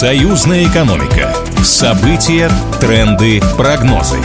Союзная 0.00 0.64
экономика. 0.64 1.30
События, 1.62 2.50
тренды, 2.80 3.38
прогнозы. 3.58 4.16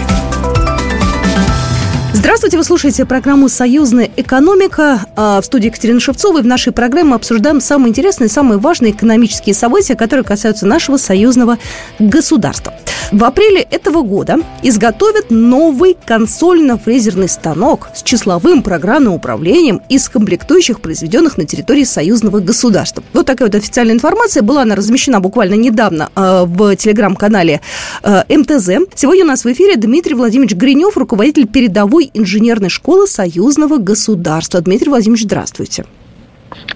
Здравствуйте, 2.45 2.57
вы 2.59 2.67
слушаете 2.67 3.05
программу 3.05 3.49
«Союзная 3.49 4.07
экономика». 4.17 5.03
А, 5.15 5.41
в 5.41 5.45
студии 5.45 5.65
Екатерина 5.65 5.99
Шевцова. 5.99 6.37
И 6.37 6.41
в 6.43 6.45
нашей 6.45 6.71
программе 6.71 7.09
мы 7.09 7.15
обсуждаем 7.15 7.59
самые 7.59 7.89
интересные, 7.89 8.29
самые 8.29 8.59
важные 8.59 8.91
экономические 8.91 9.55
события, 9.55 9.95
которые 9.95 10.23
касаются 10.23 10.67
нашего 10.67 10.97
союзного 10.97 11.57
государства. 11.97 12.75
В 13.11 13.23
апреле 13.23 13.61
этого 13.61 14.01
года 14.01 14.37
изготовят 14.63 15.29
новый 15.29 15.95
консольно-фрезерный 16.05 17.29
станок 17.29 17.89
с 17.93 18.01
числовым 18.01 18.63
программным 18.63 19.13
управлением 19.13 19.81
из 19.89 20.09
комплектующих, 20.09 20.81
произведенных 20.81 21.37
на 21.37 21.45
территории 21.45 21.83
союзного 21.83 22.39
государства. 22.39 23.03
Вот 23.13 23.25
такая 23.25 23.47
вот 23.47 23.55
официальная 23.55 23.93
информация 23.93 24.41
была, 24.41 24.63
она 24.63 24.75
размещена 24.75 25.19
буквально 25.19 25.53
недавно 25.53 26.09
э, 26.15 26.43
в 26.45 26.75
телеграм-канале 26.75 27.61
э, 28.03 28.23
МТЗ. 28.29 28.87
Сегодня 28.95 29.23
у 29.23 29.27
нас 29.27 29.45
в 29.45 29.51
эфире 29.51 29.75
Дмитрий 29.75 30.15
Владимирович 30.15 30.55
Гринев, 30.55 30.97
руководитель 30.97 31.47
передовой 31.47 32.09
инженерной 32.35 32.69
школы 32.69 33.07
союзного 33.07 33.77
государства. 33.77 34.59
Дмитрий 34.59 34.89
Владимирович, 34.89 35.23
здравствуйте. 35.23 35.85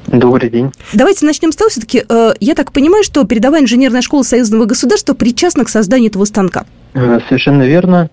Добрый 0.08 0.50
день. 0.50 0.72
Давайте 0.94 1.26
начнем 1.26 1.52
с 1.52 1.56
того, 1.58 1.70
все-таки, 1.70 2.04
э, 2.08 2.34
я 2.40 2.56
так 2.56 2.72
понимаю, 2.72 3.04
что 3.04 3.26
передовая 3.26 3.62
инженерная 3.62 4.02
школа 4.02 4.24
союзного 4.24 4.66
государства 4.66 5.14
причастна 5.14 5.66
к 5.66 5.70
созданию 5.70 6.10
этого 6.10 6.24
станка. 6.26 6.66
Э, 6.94 7.20
совершенно 7.28 7.64
верно. 7.64 8.10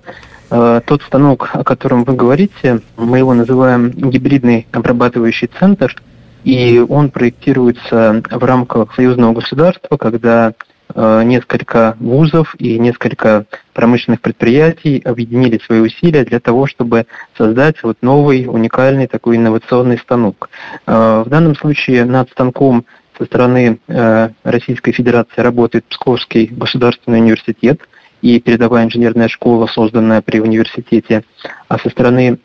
Э, 0.50 0.80
тот 0.84 1.02
станок, 1.02 1.50
о 1.52 1.62
котором 1.62 2.02
вы 2.04 2.14
говорите, 2.14 2.80
мы 2.96 3.18
его 3.18 3.32
называем 3.32 3.90
гибридный 3.90 4.66
обрабатывающий 4.72 5.48
центр, 5.58 5.94
и 6.42 6.84
он 6.88 7.10
проектируется 7.10 8.22
в 8.28 8.44
рамках 8.44 8.94
союзного 8.94 9.34
государства, 9.34 9.96
когда 9.96 10.52
несколько 10.94 11.96
вузов 11.98 12.54
и 12.58 12.78
несколько 12.78 13.46
промышленных 13.76 14.20
предприятий 14.22 15.02
объединили 15.04 15.60
свои 15.64 15.80
усилия 15.80 16.24
для 16.24 16.40
того, 16.40 16.66
чтобы 16.66 17.06
создать 17.36 17.82
вот 17.82 17.98
новый 18.00 18.46
уникальный 18.48 19.06
такой 19.06 19.36
инновационный 19.36 19.98
станок. 19.98 20.48
Э, 20.86 21.22
в 21.26 21.28
данном 21.28 21.54
случае 21.54 22.04
над 22.04 22.30
станком 22.30 22.86
со 23.18 23.24
стороны 23.26 23.78
э, 23.86 24.28
Российской 24.44 24.92
Федерации 24.92 25.40
работает 25.40 25.84
Псковский 25.86 26.46
государственный 26.46 27.18
университет 27.18 27.80
и 28.22 28.40
передовая 28.40 28.84
инженерная 28.84 29.28
школа, 29.28 29.66
созданная 29.66 30.22
при 30.22 30.40
университете, 30.40 31.22
а 31.68 31.78
со 31.78 31.90
стороны 31.90 32.38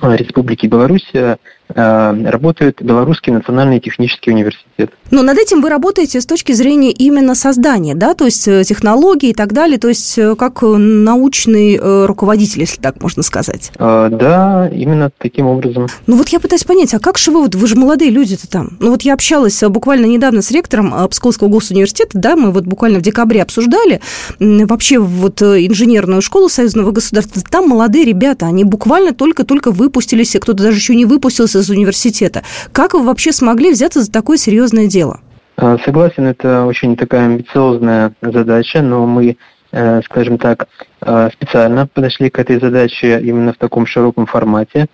Республики 0.00 0.66
Беларусь 0.66 1.08
э, 1.14 1.36
работает 1.74 2.82
Белорусский 2.82 3.32
национальный 3.32 3.80
технический 3.80 4.30
университет. 4.30 4.90
Но 5.10 5.22
над 5.22 5.38
этим 5.38 5.60
вы 5.60 5.68
работаете 5.68 6.20
с 6.20 6.26
точки 6.26 6.52
зрения 6.52 6.90
именно 6.90 7.34
создания, 7.34 7.94
да, 7.94 8.14
то 8.14 8.24
есть 8.24 8.46
э, 8.48 8.64
технологий 8.64 9.30
и 9.30 9.34
так 9.34 9.52
далее, 9.52 9.78
то 9.78 9.88
есть 9.88 10.18
э, 10.18 10.34
как 10.36 10.62
научный 10.62 11.78
руководитель, 12.06 12.60
если 12.60 12.80
так 12.80 13.02
можно 13.02 13.22
сказать. 13.22 13.72
Да, 13.78 14.70
именно 14.72 15.10
таким 15.16 15.46
образом. 15.46 15.88
Ну 16.06 16.16
вот 16.16 16.28
я 16.30 16.40
пытаюсь 16.40 16.64
понять, 16.64 16.94
а 16.94 16.98
как 16.98 17.18
же 17.18 17.30
вы, 17.30 17.42
вот 17.42 17.54
вы 17.54 17.66
же 17.66 17.76
молодые 17.76 18.10
люди-то 18.10 18.48
там. 18.48 18.76
Ну 18.80 18.90
вот 18.90 19.02
я 19.02 19.14
общалась 19.14 19.62
буквально 19.62 20.06
недавно 20.06 20.42
с 20.42 20.50
ректором 20.50 20.94
Псковского 21.08 21.48
госуниверситета, 21.48 22.10
да, 22.14 22.36
мы 22.36 22.50
вот 22.52 22.64
буквально 22.64 22.98
в 22.98 23.02
декабре 23.02 23.42
обсуждали 23.42 24.00
вообще 24.38 24.98
вот 24.98 25.42
инженерную 25.42 26.22
школу 26.22 26.48
союзного 26.48 26.90
государства. 26.90 27.42
Там 27.50 27.68
молодые 27.68 28.04
ребята, 28.04 28.46
они 28.46 28.64
буквально 28.64 29.12
только-только 29.14 29.70
выпустились, 29.80 30.36
кто-то 30.40 30.62
даже 30.62 30.76
еще 30.76 30.94
не 30.94 31.06
выпустился 31.06 31.58
из 31.58 31.70
университета. 31.70 32.42
Как 32.72 32.94
вы 32.94 33.02
вообще 33.02 33.32
смогли 33.32 33.72
взяться 33.72 34.02
за 34.02 34.12
такое 34.12 34.36
серьезное 34.36 34.86
дело? 34.86 35.20
А, 35.56 35.78
согласен, 35.84 36.26
это 36.26 36.64
очень 36.66 36.96
такая 36.96 37.24
амбициозная 37.24 38.12
задача, 38.20 38.82
но 38.82 39.06
мы, 39.06 39.36
э, 39.72 40.00
скажем 40.04 40.38
так, 40.38 40.68
э, 41.00 41.30
специально 41.32 41.86
подошли 41.86 42.30
к 42.30 42.38
этой 42.38 42.60
задаче 42.60 43.20
именно 43.20 43.52
в 43.52 43.56
таком 43.56 43.86
широком 43.86 44.26
формате. 44.26 44.86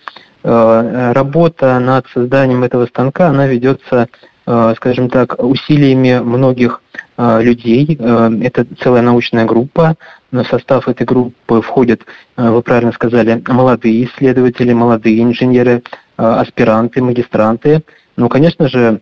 Э, 0.43 1.13
работа 1.13 1.79
над 1.81 2.07
созданием 2.15 2.63
этого 2.65 2.87
станка, 2.87 3.29
она 3.29 3.47
ведется, 3.47 4.09
скажем 4.77 5.11
так, 5.11 5.43
усилиями 5.43 6.21
многих 6.21 6.81
людей. 7.19 7.97
Это 7.97 8.67
целая 8.79 9.03
научная 9.03 9.47
группа, 9.47 9.97
в 10.43 10.49
состав 10.49 10.89
этой 10.89 11.07
группы 11.07 11.61
входят, 11.61 12.03
э, 12.37 12.51
вы 12.51 12.63
правильно 12.63 12.93
сказали, 12.93 13.43
молодые 13.47 14.05
исследователи, 14.05 14.73
молодые 14.73 15.23
инженеры, 15.23 15.83
э, 16.19 16.23
аспиранты, 16.23 17.03
магистранты. 17.03 17.83
Ну, 18.17 18.29
конечно 18.29 18.69
же, 18.69 19.01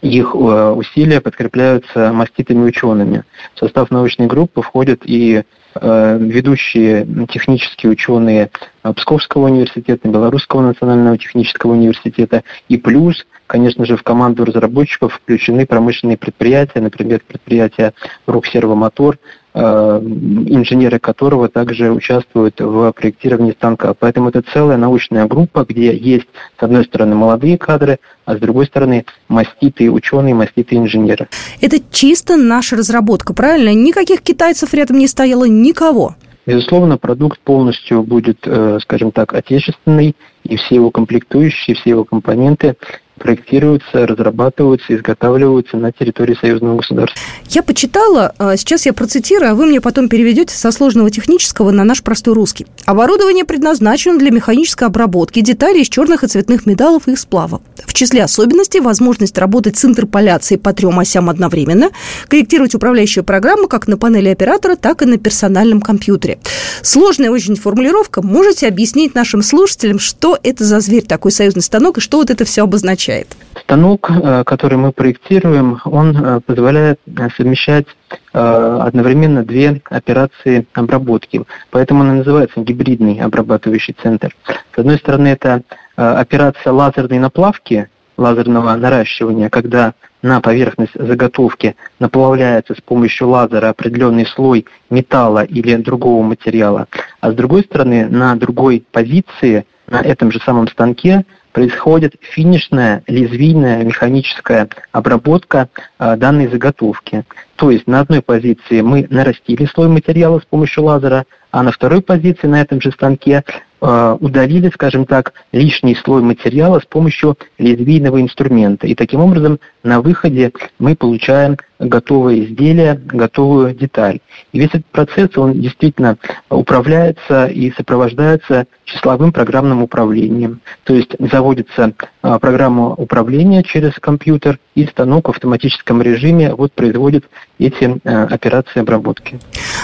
их 0.00 0.34
э, 0.34 0.70
усилия 0.70 1.20
подкрепляются 1.20 2.12
маститыми 2.12 2.64
учеными. 2.64 3.24
В 3.54 3.58
состав 3.58 3.90
научной 3.90 4.26
группы 4.26 4.62
входят 4.62 5.02
и 5.04 5.42
ведущие 5.78 7.06
технические 7.30 7.92
ученые 7.92 8.50
Псковского 8.82 9.44
университета, 9.44 10.08
Белорусского 10.08 10.62
национального 10.62 11.18
технического 11.18 11.72
университета. 11.72 12.44
И 12.70 12.78
плюс, 12.78 13.26
конечно 13.46 13.84
же, 13.84 13.96
в 13.96 14.02
команду 14.02 14.44
разработчиков 14.44 15.14
включены 15.14 15.66
промышленные 15.66 16.16
предприятия, 16.16 16.80
например, 16.80 17.20
предприятие 17.26 17.92
«Роксервомотор», 18.26 19.18
Э, 19.58 19.98
инженеры 20.02 20.98
которого 20.98 21.48
также 21.48 21.90
участвуют 21.90 22.60
в 22.60 22.92
проектировании 22.92 23.52
станка. 23.52 23.94
Поэтому 23.94 24.28
это 24.28 24.42
целая 24.52 24.76
научная 24.76 25.24
группа, 25.24 25.64
где 25.66 25.96
есть, 25.96 26.26
с 26.60 26.62
одной 26.62 26.84
стороны, 26.84 27.14
молодые 27.14 27.56
кадры, 27.56 27.98
а 28.26 28.36
с 28.36 28.38
другой 28.38 28.66
стороны, 28.66 29.06
маститые 29.28 29.90
ученые, 29.90 30.34
маститые 30.34 30.82
инженеры. 30.82 31.28
Это 31.62 31.78
чисто 31.90 32.36
наша 32.36 32.76
разработка, 32.76 33.32
правильно? 33.32 33.72
Никаких 33.72 34.20
китайцев 34.20 34.74
рядом 34.74 34.98
не 34.98 35.08
стояло, 35.08 35.46
никого? 35.46 36.16
Безусловно, 36.44 36.98
продукт 36.98 37.40
полностью 37.40 38.02
будет, 38.02 38.40
э, 38.44 38.78
скажем 38.82 39.10
так, 39.10 39.32
отечественный, 39.32 40.14
и 40.44 40.56
все 40.56 40.74
его 40.74 40.90
комплектующие, 40.90 41.76
все 41.76 41.90
его 41.90 42.04
компоненты 42.04 42.76
проектируются, 43.18 44.06
разрабатываются, 44.06 44.94
изготавливаются 44.94 45.76
на 45.76 45.92
территории 45.92 46.36
союзного 46.40 46.76
государства. 46.76 47.20
Я 47.48 47.62
почитала, 47.62 48.34
а, 48.38 48.56
сейчас 48.56 48.86
я 48.86 48.92
процитирую, 48.92 49.50
а 49.50 49.54
вы 49.54 49.66
мне 49.66 49.80
потом 49.80 50.08
переведете 50.08 50.54
со 50.54 50.70
сложного 50.70 51.10
технического 51.10 51.70
на 51.70 51.84
наш 51.84 52.02
простой 52.02 52.34
русский. 52.34 52.66
Оборудование 52.84 53.44
предназначено 53.44 54.18
для 54.18 54.30
механической 54.30 54.84
обработки 54.84 55.40
деталей 55.40 55.82
из 55.82 55.88
черных 55.88 56.24
и 56.24 56.28
цветных 56.28 56.66
металлов 56.66 57.08
и 57.08 57.12
их 57.12 57.18
сплавов. 57.18 57.60
В 57.86 57.94
числе 57.94 58.22
особенностей 58.24 58.80
возможность 58.80 59.38
работать 59.38 59.76
с 59.78 59.84
интерполяцией 59.84 60.60
по 60.60 60.72
трем 60.72 60.98
осям 60.98 61.30
одновременно, 61.30 61.90
корректировать 62.28 62.74
управляющую 62.74 63.24
программу 63.24 63.68
как 63.68 63.88
на 63.88 63.96
панели 63.96 64.28
оператора, 64.28 64.76
так 64.76 65.02
и 65.02 65.06
на 65.06 65.18
персональном 65.18 65.80
компьютере. 65.80 66.38
Сложная 66.82 67.30
очень 67.30 67.56
формулировка. 67.56 68.22
Можете 68.22 68.68
объяснить 68.68 69.14
нашим 69.14 69.42
слушателям, 69.42 69.98
что 69.98 70.38
это 70.42 70.64
за 70.64 70.80
зверь 70.80 71.04
такой 71.04 71.32
союзный 71.32 71.62
станок 71.62 71.98
и 71.98 72.00
что 72.00 72.18
вот 72.18 72.30
это 72.30 72.44
все 72.44 72.62
обозначает? 72.62 73.05
Означает? 73.06 73.36
Станок, 73.62 74.10
э, 74.10 74.44
который 74.44 74.78
мы 74.78 74.92
проектируем, 74.92 75.80
он 75.84 76.16
э, 76.16 76.40
позволяет 76.40 77.00
э, 77.06 77.28
совмещать 77.36 77.86
одновременно 78.32 79.42
две 79.42 79.80
операции 79.86 80.66
обработки. 80.74 81.42
Поэтому 81.70 82.00
он 82.02 82.18
называется 82.18 82.60
гибридный 82.60 83.18
обрабатывающий 83.20 83.96
центр. 84.00 84.36
С 84.74 84.78
одной 84.78 84.98
стороны, 84.98 85.28
это 85.28 85.62
операция 85.96 86.72
лазерной 86.72 87.18
наплавки, 87.18 87.88
лазерного 88.18 88.74
наращивания, 88.76 89.48
когда 89.48 89.94
на 90.20 90.42
поверхность 90.42 90.92
заготовки 90.94 91.76
наплавляется 91.98 92.74
с 92.74 92.80
помощью 92.82 93.28
лазера 93.28 93.70
определенный 93.70 94.26
слой 94.26 94.66
металла 94.90 95.44
или 95.44 95.76
другого 95.76 96.22
материала, 96.22 96.88
а 97.20 97.32
с 97.32 97.34
другой 97.34 97.62
стороны, 97.62 98.06
на 98.06 98.36
другой 98.36 98.84
позиции, 98.92 99.64
на 99.86 100.02
этом 100.02 100.30
же 100.30 100.40
самом 100.40 100.68
станке 100.68 101.24
происходит 101.56 102.16
финишная 102.20 103.02
лезвийная 103.06 103.82
механическая 103.82 104.68
обработка 104.92 105.70
э, 105.98 106.16
данной 106.18 106.48
заготовки. 106.48 107.24
То 107.56 107.70
есть 107.70 107.86
на 107.86 108.00
одной 108.00 108.20
позиции 108.20 108.82
мы 108.82 109.06
нарастили 109.08 109.64
слой 109.64 109.88
материала 109.88 110.38
с 110.38 110.44
помощью 110.44 110.84
лазера, 110.84 111.24
а 111.52 111.62
на 111.62 111.72
второй 111.72 112.02
позиции 112.02 112.46
на 112.46 112.60
этом 112.60 112.82
же 112.82 112.92
станке 112.92 113.42
удалили, 113.80 114.70
скажем 114.72 115.04
так, 115.04 115.32
лишний 115.52 115.94
слой 115.94 116.22
материала 116.22 116.80
с 116.80 116.86
помощью 116.86 117.36
лезвийного 117.58 118.20
инструмента. 118.20 118.86
И 118.86 118.94
таким 118.94 119.20
образом 119.20 119.60
на 119.82 120.00
выходе 120.00 120.52
мы 120.78 120.96
получаем 120.96 121.56
готовое 121.78 122.44
изделие, 122.44 122.94
готовую 122.94 123.74
деталь. 123.74 124.20
И 124.52 124.58
весь 124.58 124.68
этот 124.68 124.86
процесс, 124.86 125.36
он 125.36 125.60
действительно 125.60 126.16
управляется 126.48 127.46
и 127.46 127.70
сопровождается 127.72 128.66
числовым 128.84 129.32
программным 129.32 129.82
управлением. 129.82 130.60
То 130.84 130.94
есть 130.94 131.14
заводится 131.18 131.92
а, 132.22 132.38
программа 132.38 132.94
управления 132.94 133.62
через 133.62 133.94
компьютер, 133.94 134.58
и 134.74 134.86
станок 134.86 135.28
в 135.28 135.30
автоматическом 135.30 136.02
режиме 136.02 136.54
вот 136.54 136.72
производит 136.72 137.28
эти 137.58 137.98
а, 138.04 138.24
операции 138.24 138.80
обработки. 138.80 139.38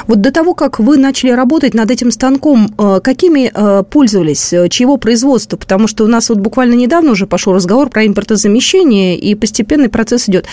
Вот 0.06 0.20
до 0.20 0.32
того, 0.32 0.54
как 0.54 0.78
вы 0.78 0.96
начали 0.96 1.30
работать 1.30 1.74
над 1.74 1.90
этим 1.90 2.10
станком, 2.10 2.74
а, 2.78 3.00
какими 3.00 3.52
пользовались, 3.84 4.52
чьего 4.70 4.96
производства? 4.96 5.56
Потому 5.56 5.86
что 5.86 6.04
у 6.04 6.08
нас 6.08 6.28
вот 6.28 6.38
буквально 6.38 6.74
недавно 6.74 7.12
уже 7.12 7.26
пошел 7.26 7.54
разговор 7.54 7.88
про 7.88 8.06
импортозамещение, 8.06 9.18
и 9.18 9.34
постепенный 9.34 9.88
процесс 9.88 10.28
идет. 10.28 10.46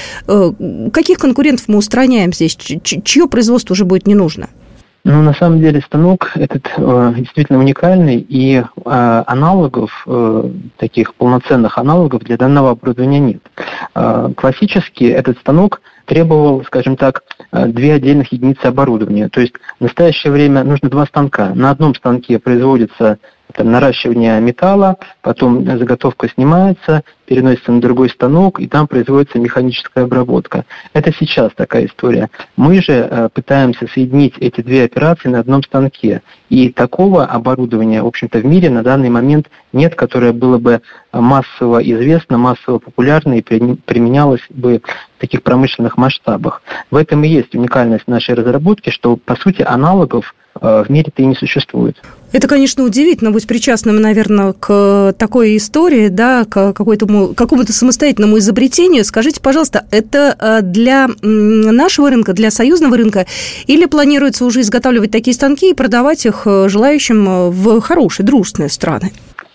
Каких 0.94 1.20
конкурентов 1.20 1.68
мы 1.68 1.78
устраняем 1.78 2.34
здесь? 2.34 2.56
Чье 2.56 3.28
производство 3.28 3.74
уже 3.74 3.86
будет 3.86 4.08
не 4.08 4.16
нужно? 4.16 4.48
Ну, 5.06 5.22
на 5.22 5.34
самом 5.34 5.60
деле 5.60 5.82
станок 5.82 6.32
этот 6.36 6.70
э, 6.78 7.14
действительно 7.18 7.60
уникальный, 7.60 8.18
и 8.18 8.58
э, 8.58 9.24
аналогов, 9.26 10.04
э, 10.06 10.50
таких 10.78 11.16
полноценных 11.16 11.78
аналогов 11.78 12.24
для 12.24 12.36
данного 12.36 12.72
оборудования 12.72 13.20
нет. 13.20 13.42
Э, 13.96 14.30
классически 14.36 15.06
этот 15.06 15.40
станок 15.40 15.82
требовал, 16.10 16.66
скажем 16.66 16.98
так, 16.98 17.24
э, 17.52 17.68
две 17.68 17.94
отдельных 17.94 18.34
единицы 18.34 18.66
оборудования. 18.66 19.30
То 19.30 19.42
есть 19.42 19.54
в 19.80 19.84
настоящее 19.84 20.34
время 20.34 20.64
нужно 20.64 20.90
два 20.90 21.06
станка. 21.06 21.54
На 21.54 21.70
одном 21.70 21.94
станке 21.94 22.40
производится 22.40 23.20
это 23.50 23.64
наращивание 23.64 24.40
металла, 24.40 24.98
потом 25.22 25.66
заготовка 25.66 26.30
снимается, 26.30 27.04
переносится 27.26 27.72
на 27.72 27.82
другой 27.82 28.10
станок, 28.10 28.60
и 28.60 28.68
там 28.68 28.88
производится 28.88 29.40
механическая 29.40 30.04
обработка. 30.04 30.66
Это 30.94 31.12
сейчас 31.12 31.52
такая 31.56 31.86
история. 31.86 32.30
Мы 32.56 32.82
же 32.82 32.94
э, 32.94 33.30
пытаемся 33.34 33.88
соединить 33.88 34.36
эти 34.40 34.62
две 34.62 34.84
операции 34.84 35.30
на 35.30 35.40
одном 35.40 35.64
станке. 35.64 36.22
И 36.50 36.72
такого 36.72 37.26
оборудования, 37.26 38.02
в 38.02 38.08
общем-то, 38.08 38.40
в 38.40 38.46
мире 38.46 38.70
на 38.70 38.84
данный 38.84 39.10
момент 39.10 39.50
нет, 39.74 39.96
которое 39.96 40.34
было 40.34 40.58
бы 40.58 40.82
массово 41.12 41.80
известно, 41.84 42.38
массово 42.38 42.80
популярно 42.80 43.34
и 43.34 43.42
применялось 43.42 44.42
бы 44.50 44.82
в 45.18 45.22
таких 45.22 45.44
промышленных 45.44 45.98
масштабах. 45.98 46.62
В 46.92 46.96
этом 46.96 47.24
и 47.24 47.28
есть 47.28 47.54
уникальность 47.54 48.08
нашей 48.08 48.36
разработки, 48.36 48.90
что, 48.90 49.16
по 49.16 49.36
сути, 49.36 49.62
аналогов 49.62 50.34
э, 50.34 50.39
в 50.56 50.86
мире-то 50.90 51.22
и 51.22 51.26
не 51.26 51.36
существует. 51.36 51.96
Это, 52.32 52.48
конечно, 52.48 52.84
удивительно 52.84 53.32
быть 53.32 53.48
причастным, 53.48 54.00
наверное, 54.00 54.54
к 54.54 55.14
такой 55.18 55.58
истории, 55.58 56.10
да, 56.10 56.46
к 56.46 56.74
какому-то, 56.74 57.74
самостоятельному 57.74 58.38
изобретению. 58.38 59.04
Скажите, 59.04 59.42
пожалуйста, 59.42 59.86
это 59.90 60.36
э, 60.40 60.62
для 60.62 61.08
нашего 61.24 62.10
рынка, 62.10 62.34
для 62.34 62.52
союзного 62.52 62.98
рынка, 62.98 63.26
или 63.66 63.86
планируется 63.86 64.46
уже 64.46 64.62
изготавливать 64.62 65.12
такие 65.12 65.34
станки 65.34 65.72
и 65.72 65.74
продавать 65.74 66.26
их 66.26 66.44
э, 66.46 66.70
желающим 66.70 67.28
э, 67.28 67.50
в 67.50 67.82
хорошие, 67.82 68.26
дружественные 68.26 68.70
страны? 68.70 69.12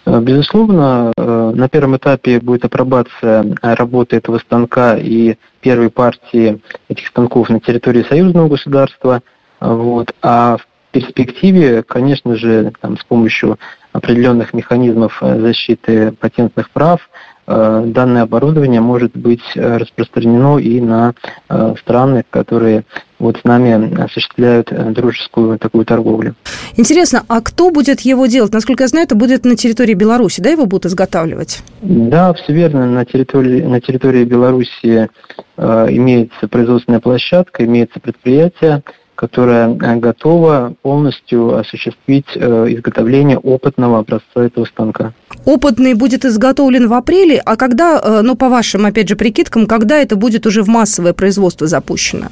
Безусловно, 0.07 1.15
на 1.17 1.69
первом 1.71 1.97
этапе 1.97 2.39
будет 2.39 2.67
апробация 2.67 3.57
работы 3.63 4.17
этого 4.17 4.39
станка 4.39 4.99
и 4.99 5.37
первой 5.63 5.89
партии 5.89 6.61
этих 6.91 7.07
станков 7.07 7.49
на 7.49 7.59
территории 7.59 8.05
союзного 8.07 8.49
государства. 8.49 9.23
Вот. 9.61 10.15
А 10.21 10.59
в 10.59 10.67
перспективе, 10.95 11.83
конечно 11.83 12.37
же, 12.37 12.73
там, 12.81 12.97
с 12.97 13.05
помощью 13.05 13.59
определенных 13.93 14.55
механизмов 14.55 15.19
э, 15.21 15.41
защиты 15.41 16.13
патентных 16.13 16.71
прав 16.71 17.01
э, 17.47 17.83
данное 17.87 18.23
оборудование 18.23 18.81
может 18.81 19.17
быть 19.17 19.43
э, 19.57 19.77
распространено 19.77 20.59
и 20.59 20.81
на 20.81 21.15
страны, 21.81 22.25
которые 22.31 22.85
вот 23.19 23.39
с 23.39 23.45
нами 23.45 24.01
осуществляют 24.03 24.73
дружескую 24.93 25.59
такую 25.59 25.85
торговлю. 25.85 26.35
Интересно, 26.77 27.23
а 27.29 27.41
кто 27.41 27.71
будет 27.71 28.01
его 28.01 28.27
делать? 28.27 28.53
Насколько 28.53 28.85
я 28.85 28.89
знаю, 28.89 29.07
это 29.07 29.15
будет 29.15 29.45
на 29.45 29.57
территории 29.57 29.95
Беларуси, 29.95 30.41
да, 30.41 30.51
его 30.51 30.67
будут 30.67 30.87
изготавливать? 30.87 31.63
Да, 31.81 32.33
все 32.35 32.53
верно. 32.53 32.87
На 32.87 33.05
территории, 33.05 33.63
на 33.63 33.81
территории 33.81 34.25
Беларуси 34.25 35.09
э, 35.57 35.87
имеется 35.91 36.49
производственная 36.49 37.01
площадка, 37.01 37.65
имеется 37.65 38.01
предприятие, 38.01 38.83
которая 39.15 39.69
э, 39.69 39.97
готова 39.97 40.75
полностью 40.83 41.57
осуществить 41.57 42.27
э, 42.35 42.67
изготовление 42.71 43.39
опытного 43.39 44.01
образца 44.01 44.45
этого 44.45 44.65
станка. 44.65 45.13
Опытный 45.45 45.95
будет 45.95 46.25
изготовлен 46.25 46.89
в 46.89 46.93
апреле, 46.93 47.41
а 47.45 47.57
когда, 47.57 48.01
э, 48.03 48.21
ну, 48.23 48.35
по 48.35 48.49
вашим, 48.49 48.87
опять 48.87 49.09
же, 49.09 49.17
прикидкам, 49.17 49.67
когда 49.67 49.99
это 49.99 50.17
будет 50.17 50.47
уже 50.47 50.63
в 50.63 50.69
массовое 50.69 51.13
производство 51.13 51.67
запущено? 51.67 52.27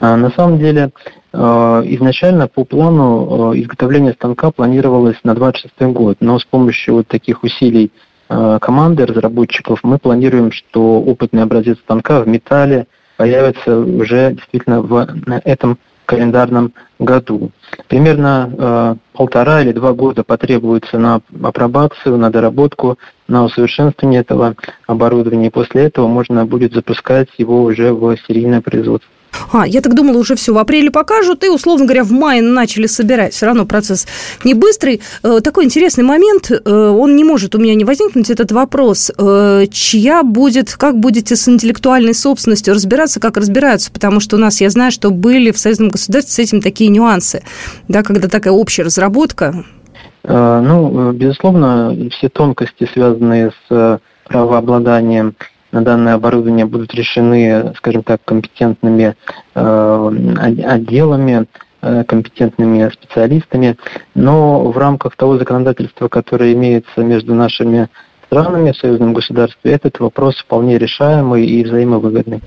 А, 0.00 0.16
на 0.16 0.30
самом 0.30 0.58
деле, 0.58 0.90
изначально 1.32 2.48
по 2.48 2.64
плану 2.64 3.52
изготовление 3.54 4.12
станка 4.12 4.50
планировалось 4.50 5.16
на 5.24 5.34
26 5.34 5.92
год, 5.92 6.16
но 6.20 6.38
с 6.38 6.44
помощью 6.44 6.94
вот 6.94 7.08
таких 7.08 7.42
усилий 7.42 7.92
команды 8.28 9.04
разработчиков 9.04 9.80
мы 9.82 9.98
планируем, 9.98 10.52
что 10.52 11.00
опытный 11.00 11.42
образец 11.42 11.78
станка 11.78 12.20
в 12.20 12.28
металле 12.28 12.86
появится 13.18 13.78
уже 13.78 14.32
действительно 14.32 14.80
в 14.80 15.06
этом 15.44 15.78
календарном 16.08 16.72
году. 16.98 17.50
Примерно 17.86 18.50
э, 18.50 18.94
полтора 19.12 19.60
или 19.60 19.72
два 19.72 19.92
года 19.92 20.24
потребуется 20.24 20.98
на 20.98 21.20
апробацию, 21.42 22.16
на 22.16 22.30
доработку, 22.30 22.98
на 23.28 23.44
усовершенствование 23.44 24.22
этого 24.22 24.54
оборудования. 24.86 25.48
И 25.48 25.50
после 25.50 25.84
этого 25.84 26.06
можно 26.06 26.46
будет 26.46 26.72
запускать 26.72 27.28
его 27.36 27.62
уже 27.62 27.92
в 27.92 28.16
серийное 28.26 28.62
производство. 28.62 29.10
А, 29.52 29.66
я 29.66 29.80
так 29.80 29.94
думала, 29.94 30.18
уже 30.18 30.34
все 30.34 30.52
в 30.52 30.58
апреле 30.58 30.90
покажут, 30.90 31.44
и, 31.44 31.48
условно 31.48 31.84
говоря, 31.84 32.04
в 32.04 32.12
мае 32.12 32.42
начали 32.42 32.86
собирать. 32.86 33.34
Все 33.34 33.46
равно 33.46 33.66
процесс 33.66 34.06
не 34.44 34.54
быстрый. 34.54 35.00
Э, 35.22 35.40
такой 35.42 35.64
интересный 35.64 36.04
момент, 36.04 36.50
э, 36.50 36.70
он 36.70 37.16
не 37.16 37.24
может 37.24 37.54
у 37.54 37.58
меня 37.58 37.74
не 37.74 37.84
возникнуть, 37.84 38.30
этот 38.30 38.52
вопрос. 38.52 39.10
Э, 39.16 39.66
чья 39.70 40.22
будет, 40.22 40.74
как 40.74 40.98
будете 40.98 41.36
с 41.36 41.48
интеллектуальной 41.48 42.14
собственностью 42.14 42.74
разбираться, 42.74 43.20
как 43.20 43.36
разбираются? 43.36 43.90
Потому 43.90 44.20
что 44.20 44.36
у 44.36 44.38
нас, 44.38 44.60
я 44.60 44.70
знаю, 44.70 44.90
что 44.90 45.10
были 45.10 45.50
в 45.50 45.58
союзном 45.58 45.88
государстве 45.88 46.32
с 46.32 46.38
этим 46.38 46.60
такие 46.60 46.90
нюансы, 46.90 47.42
да, 47.88 48.02
когда 48.02 48.28
такая 48.28 48.52
общая 48.52 48.82
разработка. 48.82 49.64
Ну, 50.24 51.12
безусловно, 51.12 51.96
все 52.10 52.28
тонкости, 52.28 52.88
связанные 52.92 53.52
с 53.68 54.00
правообладанием 54.28 55.34
на 55.72 55.82
данное 55.82 56.14
оборудование 56.14 56.66
будут 56.66 56.94
решены, 56.94 57.72
скажем 57.76 58.02
так, 58.02 58.20
компетентными 58.24 59.14
э, 59.54 60.10
отделами, 60.64 61.46
э, 61.82 62.04
компетентными 62.04 62.90
специалистами, 62.90 63.76
но 64.14 64.70
в 64.70 64.78
рамках 64.78 65.16
того 65.16 65.38
законодательства, 65.38 66.08
которое 66.08 66.52
имеется 66.54 67.00
между 67.02 67.34
нашими 67.34 67.88
странами 68.26 68.72
в 68.72 68.76
союзном 68.76 69.14
государстве, 69.14 69.72
этот 69.72 70.00
вопрос 70.00 70.36
вполне 70.36 70.78
решаемый 70.78 71.46
и 71.46 71.64
взаимовыгодный. 71.64 72.42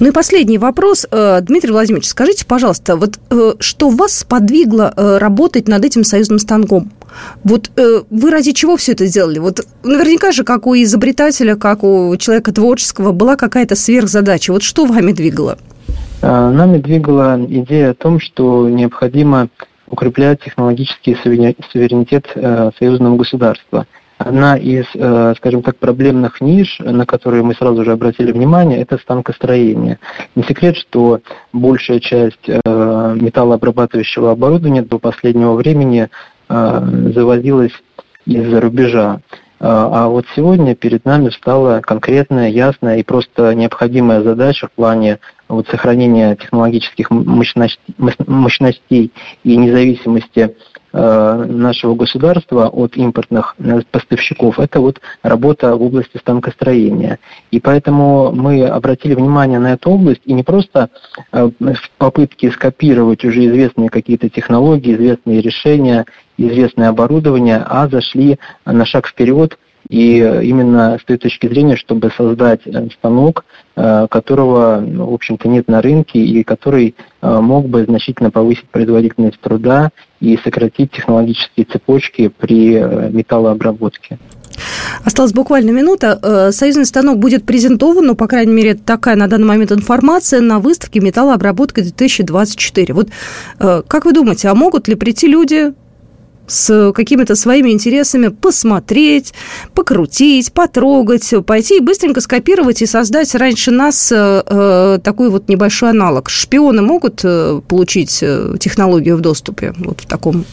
Ну 0.00 0.08
и 0.08 0.12
последний 0.12 0.58
вопрос. 0.58 1.06
Э, 1.10 1.40
Дмитрий 1.40 1.72
Владимирович, 1.72 2.08
скажите, 2.08 2.46
пожалуйста, 2.46 2.96
вот 2.96 3.18
что 3.60 3.90
вас 3.90 4.18
сподвигло 4.18 4.92
работать 4.96 5.68
над 5.68 5.84
этим 5.84 6.04
союзным 6.04 6.38
станком? 6.38 6.90
Вот 7.44 7.70
э, 7.76 8.02
вы 8.10 8.30
ради 8.30 8.52
чего 8.52 8.76
все 8.76 8.92
это 8.92 9.06
сделали? 9.06 9.38
Вот 9.38 9.60
наверняка 9.82 10.32
же, 10.32 10.44
как 10.44 10.66
у 10.66 10.74
изобретателя, 10.74 11.56
как 11.56 11.84
у 11.84 12.16
человека 12.16 12.52
творческого, 12.52 13.12
была 13.12 13.36
какая-то 13.36 13.74
сверхзадача. 13.74 14.52
Вот 14.52 14.62
что 14.62 14.86
вами 14.86 15.12
двигало? 15.12 15.58
А, 16.20 16.50
нами 16.50 16.78
двигала 16.78 17.38
идея 17.48 17.90
о 17.90 17.94
том, 17.94 18.20
что 18.20 18.68
необходимо 18.68 19.48
укреплять 19.90 20.42
технологический 20.42 21.16
суверенитет 21.16 22.26
э, 22.34 22.70
союзного 22.78 23.16
государства. 23.16 23.86
Одна 24.18 24.56
из, 24.56 24.84
э, 24.94 25.34
скажем 25.36 25.62
так, 25.62 25.76
проблемных 25.76 26.40
ниш, 26.40 26.78
на 26.80 27.06
которые 27.06 27.44
мы 27.44 27.54
сразу 27.54 27.84
же 27.84 27.92
обратили 27.92 28.32
внимание, 28.32 28.80
это 28.80 28.98
станкостроение. 28.98 30.00
Не 30.34 30.42
секрет, 30.42 30.76
что 30.76 31.20
большая 31.52 32.00
часть 32.00 32.48
э, 32.48 32.60
металлообрабатывающего 32.64 34.32
оборудования 34.32 34.82
до 34.82 34.98
последнего 34.98 35.54
времени 35.54 36.08
Э, 36.48 36.80
завозилась 37.14 37.72
из-за 38.24 38.60
рубежа. 38.60 39.20
Э, 39.34 39.36
а 39.60 40.08
вот 40.08 40.24
сегодня 40.34 40.74
перед 40.74 41.04
нами 41.04 41.28
стала 41.28 41.80
конкретная, 41.80 42.48
ясная 42.48 42.96
и 42.96 43.02
просто 43.02 43.54
необходимая 43.54 44.22
задача 44.22 44.68
в 44.68 44.72
плане 44.72 45.18
вот 45.48 45.68
сохранения 45.68 46.36
технологических 46.36 47.10
мощностей 47.10 49.12
и 49.44 49.56
независимости 49.56 50.54
Э, 50.90 51.44
нашего 51.46 51.94
государства 51.94 52.68
от 52.68 52.96
импортных 52.96 53.56
поставщиков, 53.90 54.58
это 54.58 54.80
вот 54.80 55.02
работа 55.22 55.76
в 55.76 55.82
области 55.82 56.16
станкостроения. 56.16 57.18
И 57.50 57.60
поэтому 57.60 58.32
мы 58.32 58.66
обратили 58.66 59.12
внимание 59.12 59.58
на 59.58 59.74
эту 59.74 59.90
область 59.90 60.22
и 60.24 60.32
не 60.32 60.42
просто 60.42 60.88
в 61.30 61.54
попытке 61.98 62.50
скопировать 62.50 63.22
уже 63.22 63.46
известные 63.46 63.90
какие-то 63.90 64.30
технологии, 64.30 64.94
известные 64.94 65.42
решения, 65.42 66.06
известное 66.38 66.88
оборудование, 66.88 67.62
а 67.66 67.88
зашли 67.88 68.38
на 68.64 68.86
шаг 68.86 69.06
вперед 69.08 69.58
и 69.88 70.18
именно 70.18 70.98
с 71.00 71.04
той 71.04 71.16
точки 71.16 71.46
зрения, 71.46 71.76
чтобы 71.76 72.10
создать 72.14 72.60
э, 72.66 72.88
станок, 72.98 73.44
э, 73.74 74.06
которого, 74.10 74.84
в 74.84 75.14
общем-то, 75.14 75.48
нет 75.48 75.68
на 75.68 75.80
рынке 75.80 76.18
и 76.18 76.42
который 76.44 76.94
э, 77.22 77.40
мог 77.40 77.68
бы 77.68 77.84
значительно 77.84 78.30
повысить 78.30 78.68
производительность 78.68 79.40
труда 79.40 79.90
и 80.20 80.36
сократить 80.44 80.90
технологические 80.92 81.64
цепочки 81.64 82.28
при 82.28 82.78
металлообработке. 83.10 84.18
Осталась 85.04 85.32
буквально 85.32 85.70
минута. 85.70 86.50
Союзный 86.52 86.84
станок 86.84 87.18
будет 87.18 87.46
презентован, 87.46 88.04
ну, 88.04 88.16
по 88.16 88.26
крайней 88.26 88.52
мере, 88.52 88.74
такая 88.74 89.14
на 89.14 89.28
данный 89.28 89.46
момент 89.46 89.70
информация 89.70 90.40
на 90.40 90.58
выставке 90.58 90.98
«Металлообработка 90.98 91.82
2024». 91.82 92.92
Вот 92.92 93.08
как 93.58 94.04
вы 94.04 94.12
думаете, 94.12 94.48
а 94.48 94.54
могут 94.56 94.88
ли 94.88 94.96
прийти 94.96 95.28
люди 95.28 95.72
с 96.48 96.92
какими-то 96.92 97.36
своими 97.36 97.70
интересами 97.70 98.28
посмотреть, 98.28 99.34
покрутить, 99.74 100.52
потрогать, 100.52 101.32
пойти 101.46 101.76
и 101.76 101.80
быстренько 101.80 102.20
скопировать 102.20 102.82
и 102.82 102.86
создать 102.86 103.34
раньше 103.34 103.70
нас 103.70 104.10
э, 104.10 104.42
э 104.46 104.98
такой 105.02 105.30
вот 105.30 105.48
небольшой 105.48 105.90
аналог. 105.90 106.28
Шпионы 106.28 106.82
могут 106.82 107.20
э, 107.24 107.60
получить 107.68 108.18
э, 108.22 108.56
технологию 108.58 109.16
в 109.16 109.20
доступе 109.20 109.74
вот 109.78 110.00
в 110.00 110.06
таком 110.06 110.44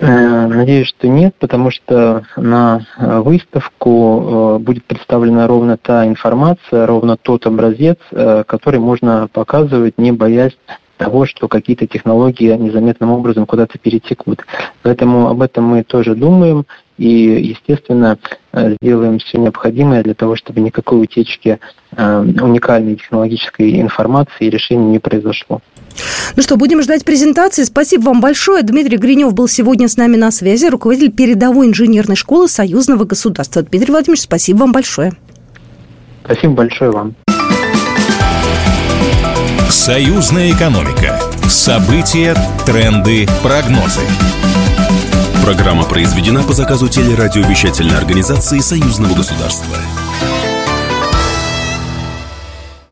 Надеюсь, 0.00 0.88
что 0.88 1.08
нет, 1.08 1.34
потому 1.38 1.70
что 1.70 2.24
на 2.34 2.86
выставку 2.98 4.58
будет 4.58 4.86
представлена 4.86 5.46
ровно 5.46 5.76
та 5.76 6.06
информация, 6.06 6.86
ровно 6.86 7.18
тот 7.18 7.46
образец, 7.46 7.98
который 8.10 8.80
можно 8.80 9.28
показывать, 9.30 9.98
не 9.98 10.10
боясь 10.12 10.56
того, 11.00 11.24
что 11.24 11.48
какие-то 11.48 11.86
технологии 11.86 12.54
незаметным 12.54 13.10
образом 13.10 13.46
куда-то 13.46 13.78
перетекут. 13.78 14.44
Поэтому 14.82 15.28
об 15.28 15.40
этом 15.40 15.64
мы 15.64 15.82
тоже 15.82 16.14
думаем 16.14 16.66
и, 16.98 17.08
естественно, 17.08 18.18
э, 18.52 18.76
сделаем 18.82 19.18
все 19.18 19.38
необходимое 19.38 20.02
для 20.02 20.12
того, 20.12 20.36
чтобы 20.36 20.60
никакой 20.60 21.00
утечки 21.00 21.58
э, 21.96 22.20
уникальной 22.20 22.96
технологической 22.96 23.80
информации 23.80 24.44
и 24.44 24.50
решений 24.50 24.90
не 24.90 24.98
произошло. 24.98 25.62
Ну 26.36 26.42
что, 26.42 26.56
будем 26.56 26.82
ждать 26.82 27.06
презентации. 27.06 27.62
Спасибо 27.64 28.02
вам 28.02 28.20
большое. 28.20 28.62
Дмитрий 28.62 28.98
Гринев 28.98 29.32
был 29.32 29.48
сегодня 29.48 29.88
с 29.88 29.96
нами 29.96 30.16
на 30.16 30.30
связи, 30.30 30.66
руководитель 30.66 31.12
передовой 31.12 31.68
инженерной 31.68 32.16
школы 32.16 32.46
Союзного 32.46 33.04
государства. 33.04 33.62
Дмитрий 33.62 33.90
Владимирович, 33.90 34.24
спасибо 34.24 34.58
вам 34.58 34.72
большое. 34.72 35.12
Спасибо 36.24 36.52
большое 36.52 36.90
вам. 36.90 37.14
Союзная 39.68 40.52
экономика. 40.52 41.20
События, 41.48 42.34
тренды, 42.66 43.28
прогнозы. 43.42 44.00
Программа 45.42 45.84
произведена 45.84 46.42
по 46.42 46.52
заказу 46.52 46.88
телерадиовещательной 46.88 47.96
организации 47.96 48.58
Союзного 48.60 49.14
государства. 49.14 49.76